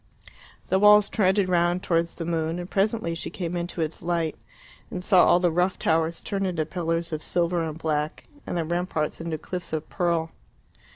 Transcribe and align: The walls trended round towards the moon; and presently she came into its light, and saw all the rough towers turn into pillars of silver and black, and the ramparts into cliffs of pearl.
The 0.69 0.79
walls 0.79 1.09
trended 1.09 1.47
round 1.47 1.83
towards 1.83 2.15
the 2.15 2.25
moon; 2.25 2.57
and 2.57 2.67
presently 2.67 3.13
she 3.13 3.29
came 3.29 3.55
into 3.55 3.81
its 3.81 4.01
light, 4.01 4.35
and 4.89 5.03
saw 5.03 5.23
all 5.25 5.39
the 5.39 5.51
rough 5.51 5.77
towers 5.77 6.23
turn 6.23 6.43
into 6.43 6.65
pillars 6.65 7.13
of 7.13 7.21
silver 7.21 7.61
and 7.61 7.77
black, 7.77 8.23
and 8.47 8.57
the 8.57 8.65
ramparts 8.65 9.21
into 9.21 9.37
cliffs 9.37 9.73
of 9.73 9.87
pearl. 9.91 10.31